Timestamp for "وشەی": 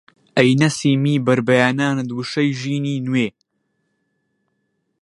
2.17-2.49